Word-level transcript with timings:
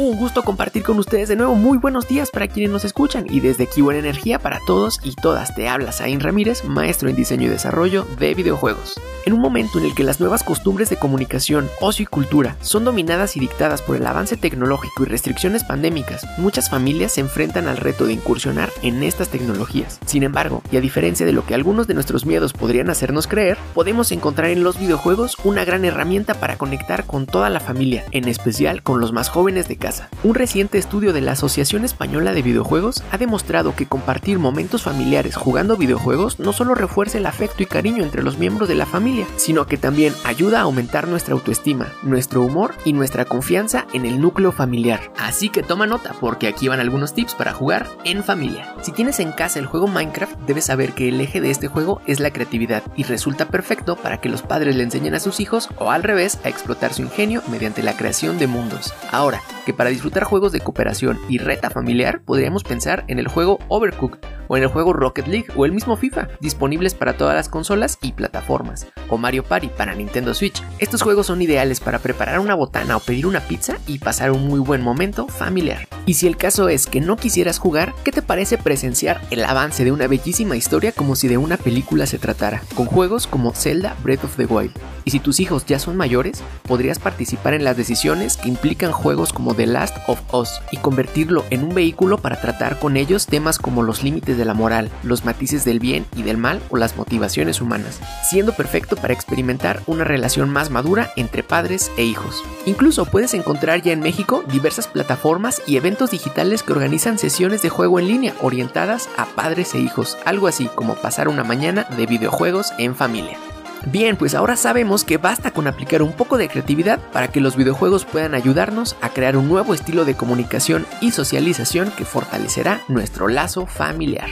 Un 0.00 0.16
gusto 0.16 0.44
compartir 0.44 0.84
con 0.84 0.96
ustedes 1.00 1.28
de 1.28 1.34
nuevo. 1.34 1.56
Muy 1.56 1.76
buenos 1.76 2.06
días 2.06 2.30
para 2.30 2.46
quienes 2.46 2.70
nos 2.70 2.84
escuchan 2.84 3.26
y 3.28 3.40
desde 3.40 3.64
aquí 3.64 3.80
buena 3.80 3.98
energía 3.98 4.38
para 4.38 4.60
todos 4.64 5.00
y 5.02 5.16
todas. 5.16 5.56
Te 5.56 5.68
habla 5.68 5.90
Zain 5.90 6.20
Ramírez, 6.20 6.62
maestro 6.62 7.08
en 7.08 7.16
diseño 7.16 7.46
y 7.46 7.50
desarrollo 7.50 8.06
de 8.16 8.32
videojuegos. 8.32 8.94
En 9.28 9.34
un 9.34 9.42
momento 9.42 9.78
en 9.78 9.84
el 9.84 9.94
que 9.94 10.04
las 10.04 10.20
nuevas 10.20 10.42
costumbres 10.42 10.88
de 10.88 10.96
comunicación, 10.96 11.68
ocio 11.82 12.04
y 12.04 12.06
cultura 12.06 12.56
son 12.62 12.86
dominadas 12.86 13.36
y 13.36 13.40
dictadas 13.40 13.82
por 13.82 13.94
el 13.96 14.06
avance 14.06 14.38
tecnológico 14.38 15.02
y 15.02 15.06
restricciones 15.06 15.64
pandémicas, 15.64 16.26
muchas 16.38 16.70
familias 16.70 17.12
se 17.12 17.20
enfrentan 17.20 17.68
al 17.68 17.76
reto 17.76 18.06
de 18.06 18.14
incursionar 18.14 18.70
en 18.80 19.02
estas 19.02 19.28
tecnologías. 19.28 20.00
Sin 20.06 20.22
embargo, 20.22 20.62
y 20.72 20.78
a 20.78 20.80
diferencia 20.80 21.26
de 21.26 21.34
lo 21.34 21.44
que 21.44 21.54
algunos 21.54 21.86
de 21.86 21.92
nuestros 21.92 22.24
miedos 22.24 22.54
podrían 22.54 22.88
hacernos 22.88 23.26
creer, 23.26 23.58
podemos 23.74 24.12
encontrar 24.12 24.48
en 24.48 24.64
los 24.64 24.80
videojuegos 24.80 25.36
una 25.44 25.66
gran 25.66 25.84
herramienta 25.84 26.32
para 26.32 26.56
conectar 26.56 27.04
con 27.04 27.26
toda 27.26 27.50
la 27.50 27.60
familia, 27.60 28.06
en 28.12 28.28
especial 28.28 28.82
con 28.82 28.98
los 28.98 29.12
más 29.12 29.28
jóvenes 29.28 29.68
de 29.68 29.76
casa 29.76 30.08
un 30.24 30.34
reciente 30.34 30.76
estudio 30.76 31.12
de 31.12 31.22
la 31.22 31.32
Asociación 31.32 31.84
Española 31.84 32.32
de 32.32 32.42
Videojuegos 32.42 33.02
ha 33.10 33.18
demostrado 33.18 33.74
que 33.74 33.86
compartir 33.86 34.38
momentos 34.38 34.82
familiares 34.82 35.36
jugando 35.36 35.76
videojuegos 35.76 36.38
no 36.38 36.52
solo 36.52 36.74
refuerza 36.74 37.18
el 37.18 37.26
afecto 37.26 37.62
y 37.62 37.66
cariño 37.66 38.02
entre 38.02 38.22
los 38.22 38.36
miembros 38.36 38.68
de 38.68 38.74
la 38.74 38.84
familia, 38.84 39.17
sino 39.36 39.66
que 39.66 39.76
también 39.76 40.14
ayuda 40.24 40.60
a 40.60 40.62
aumentar 40.62 41.08
nuestra 41.08 41.34
autoestima, 41.34 41.92
nuestro 42.02 42.42
humor 42.42 42.74
y 42.84 42.92
nuestra 42.92 43.24
confianza 43.24 43.86
en 43.92 44.06
el 44.06 44.20
núcleo 44.20 44.52
familiar. 44.52 45.12
Así 45.18 45.48
que 45.48 45.62
toma 45.62 45.86
nota 45.86 46.14
porque 46.20 46.48
aquí 46.48 46.68
van 46.68 46.80
algunos 46.80 47.14
tips 47.14 47.34
para 47.34 47.52
jugar 47.52 47.86
en 48.04 48.22
familia. 48.24 48.74
Si 48.82 48.92
tienes 48.92 49.20
en 49.20 49.32
casa 49.32 49.58
el 49.58 49.66
juego 49.66 49.86
Minecraft, 49.86 50.38
debes 50.46 50.66
saber 50.66 50.92
que 50.92 51.08
el 51.08 51.20
eje 51.20 51.40
de 51.40 51.50
este 51.50 51.68
juego 51.68 52.00
es 52.06 52.20
la 52.20 52.32
creatividad 52.32 52.82
y 52.96 53.04
resulta 53.04 53.48
perfecto 53.48 53.96
para 53.96 54.20
que 54.20 54.28
los 54.28 54.42
padres 54.42 54.76
le 54.76 54.82
enseñen 54.82 55.14
a 55.14 55.20
sus 55.20 55.40
hijos 55.40 55.68
o 55.78 55.90
al 55.90 56.02
revés 56.02 56.38
a 56.44 56.48
explotar 56.48 56.92
su 56.92 57.02
ingenio 57.02 57.42
mediante 57.50 57.82
la 57.82 57.96
creación 57.96 58.38
de 58.38 58.46
mundos. 58.46 58.92
Ahora, 59.10 59.42
que 59.66 59.74
para 59.74 59.90
disfrutar 59.90 60.24
juegos 60.24 60.52
de 60.52 60.60
cooperación 60.60 61.18
y 61.28 61.38
reta 61.38 61.70
familiar 61.70 62.20
podríamos 62.22 62.64
pensar 62.64 63.04
en 63.08 63.18
el 63.18 63.28
juego 63.28 63.58
Overcooked 63.68 64.37
o 64.48 64.56
en 64.56 64.64
el 64.64 64.68
juego 64.68 64.92
Rocket 64.92 65.26
League 65.26 65.46
o 65.54 65.64
el 65.64 65.72
mismo 65.72 65.96
FIFA, 65.96 66.28
disponibles 66.40 66.94
para 66.94 67.16
todas 67.16 67.34
las 67.34 67.48
consolas 67.48 67.98
y 68.02 68.12
plataformas, 68.12 68.86
o 69.08 69.18
Mario 69.18 69.44
Party 69.44 69.68
para 69.68 69.94
Nintendo 69.94 70.34
Switch. 70.34 70.62
Estos 70.78 71.02
juegos 71.02 71.26
son 71.26 71.42
ideales 71.42 71.80
para 71.80 71.98
preparar 71.98 72.40
una 72.40 72.54
botana 72.54 72.96
o 72.96 73.00
pedir 73.00 73.26
una 73.26 73.40
pizza 73.40 73.76
y 73.86 73.98
pasar 73.98 74.30
un 74.30 74.46
muy 74.46 74.60
buen 74.60 74.82
momento 74.82 75.28
familiar. 75.28 75.86
Y 76.06 76.14
si 76.14 76.26
el 76.26 76.36
caso 76.36 76.68
es 76.68 76.86
que 76.86 77.00
no 77.02 77.16
quisieras 77.16 77.58
jugar, 77.58 77.94
¿qué 78.02 78.12
te 78.12 78.22
parece 78.22 78.56
presenciar 78.56 79.20
el 79.30 79.44
avance 79.44 79.84
de 79.84 79.92
una 79.92 80.06
bellísima 80.06 80.56
historia 80.56 80.92
como 80.92 81.16
si 81.16 81.28
de 81.28 81.36
una 81.36 81.58
película 81.58 82.06
se 82.06 82.18
tratara, 82.18 82.62
con 82.74 82.86
juegos 82.86 83.26
como 83.26 83.52
Zelda 83.52 83.94
Breath 84.02 84.24
of 84.24 84.36
the 84.36 84.46
Wild? 84.46 84.72
Y 85.04 85.10
si 85.10 85.20
tus 85.20 85.38
hijos 85.40 85.66
ya 85.66 85.78
son 85.78 85.96
mayores, 85.96 86.42
podrías 86.66 86.98
participar 86.98 87.54
en 87.54 87.64
las 87.64 87.76
decisiones 87.76 88.36
que 88.38 88.48
implican 88.48 88.92
juegos 88.92 89.32
como 89.32 89.54
The 89.54 89.66
Last 89.66 89.96
of 90.06 90.20
Us 90.32 90.60
y 90.70 90.78
convertirlo 90.78 91.44
en 91.50 91.64
un 91.64 91.74
vehículo 91.74 92.18
para 92.18 92.40
tratar 92.40 92.78
con 92.78 92.96
ellos 92.96 93.26
temas 93.26 93.58
como 93.58 93.82
los 93.82 94.02
límites 94.02 94.37
de 94.38 94.46
la 94.46 94.54
moral, 94.54 94.90
los 95.02 95.24
matices 95.24 95.64
del 95.64 95.80
bien 95.80 96.06
y 96.16 96.22
del 96.22 96.38
mal 96.38 96.62
o 96.70 96.78
las 96.78 96.96
motivaciones 96.96 97.60
humanas, 97.60 98.00
siendo 98.28 98.52
perfecto 98.54 98.96
para 98.96 99.12
experimentar 99.12 99.82
una 99.86 100.04
relación 100.04 100.48
más 100.48 100.70
madura 100.70 101.10
entre 101.16 101.42
padres 101.42 101.90
e 101.98 102.04
hijos. 102.04 102.42
Incluso 102.64 103.04
puedes 103.04 103.34
encontrar 103.34 103.82
ya 103.82 103.92
en 103.92 104.00
México 104.00 104.44
diversas 104.50 104.88
plataformas 104.88 105.62
y 105.66 105.76
eventos 105.76 106.10
digitales 106.10 106.62
que 106.62 106.72
organizan 106.72 107.18
sesiones 107.18 107.60
de 107.62 107.68
juego 107.68 107.98
en 107.98 108.08
línea 108.08 108.34
orientadas 108.40 109.08
a 109.16 109.26
padres 109.26 109.74
e 109.74 109.80
hijos, 109.80 110.16
algo 110.24 110.46
así 110.46 110.70
como 110.74 110.94
pasar 110.94 111.28
una 111.28 111.44
mañana 111.44 111.86
de 111.96 112.06
videojuegos 112.06 112.72
en 112.78 112.94
familia. 112.94 113.38
Bien, 113.86 114.16
pues 114.16 114.34
ahora 114.34 114.56
sabemos 114.56 115.04
que 115.04 115.18
basta 115.18 115.52
con 115.52 115.66
aplicar 115.66 116.02
un 116.02 116.12
poco 116.12 116.36
de 116.36 116.48
creatividad 116.48 116.98
para 117.12 117.28
que 117.28 117.40
los 117.40 117.56
videojuegos 117.56 118.04
puedan 118.04 118.34
ayudarnos 118.34 118.96
a 119.00 119.10
crear 119.10 119.36
un 119.36 119.48
nuevo 119.48 119.72
estilo 119.72 120.04
de 120.04 120.14
comunicación 120.14 120.86
y 121.00 121.12
socialización 121.12 121.90
que 121.92 122.04
fortalecerá 122.04 122.82
nuestro 122.88 123.28
lazo 123.28 123.66
familiar. 123.66 124.28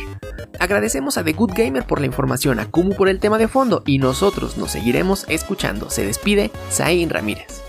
Agradecemos 0.59 1.19
a 1.19 1.25
The 1.25 1.33
Good 1.33 1.53
Gamer 1.55 1.87
por 1.87 2.01
la 2.01 2.07
información, 2.07 2.59
a 2.61 2.67
Kumu 2.67 2.95
por 2.95 3.09
el 3.09 3.21
tema 3.21 3.39
de 3.39 3.49
fondo 3.49 3.83
y 3.87 3.99
nosotros 3.99 4.57
nos 4.57 4.73
seguiremos 4.73 5.27
escuchando. 5.29 5.91
Se 5.91 6.05
despide 6.05 6.51
Zain 6.71 7.11
Ramírez. 7.11 7.66